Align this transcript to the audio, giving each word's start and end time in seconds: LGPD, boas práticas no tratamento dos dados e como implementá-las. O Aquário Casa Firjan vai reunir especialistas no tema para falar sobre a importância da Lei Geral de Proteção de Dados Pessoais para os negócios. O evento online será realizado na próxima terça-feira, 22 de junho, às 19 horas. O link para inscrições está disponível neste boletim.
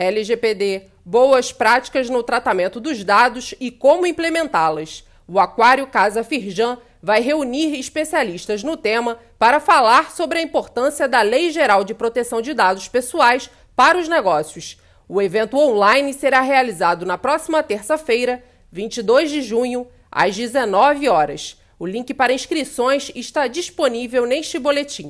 LGPD, 0.00 0.84
boas 1.04 1.52
práticas 1.52 2.08
no 2.08 2.22
tratamento 2.22 2.80
dos 2.80 3.04
dados 3.04 3.54
e 3.60 3.70
como 3.70 4.06
implementá-las. 4.06 5.04
O 5.28 5.38
Aquário 5.38 5.86
Casa 5.86 6.24
Firjan 6.24 6.78
vai 7.02 7.20
reunir 7.20 7.78
especialistas 7.78 8.62
no 8.62 8.78
tema 8.78 9.18
para 9.38 9.60
falar 9.60 10.10
sobre 10.10 10.38
a 10.38 10.42
importância 10.42 11.06
da 11.06 11.20
Lei 11.20 11.50
Geral 11.50 11.84
de 11.84 11.92
Proteção 11.92 12.40
de 12.40 12.54
Dados 12.54 12.88
Pessoais 12.88 13.50
para 13.76 13.98
os 13.98 14.08
negócios. 14.08 14.78
O 15.06 15.20
evento 15.20 15.58
online 15.58 16.14
será 16.14 16.40
realizado 16.40 17.04
na 17.04 17.18
próxima 17.18 17.62
terça-feira, 17.62 18.42
22 18.72 19.30
de 19.30 19.42
junho, 19.42 19.86
às 20.10 20.34
19 20.34 21.10
horas. 21.10 21.60
O 21.78 21.86
link 21.86 22.14
para 22.14 22.32
inscrições 22.32 23.12
está 23.14 23.46
disponível 23.46 24.24
neste 24.24 24.58
boletim. 24.58 25.08